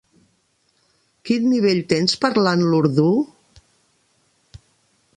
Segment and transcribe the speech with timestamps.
[1.29, 3.09] Quin nivell tens parlant l'urdú?